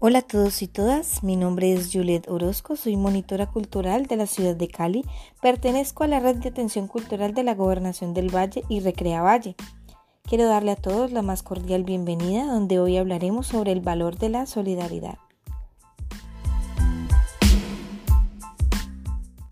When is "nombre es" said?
1.34-1.90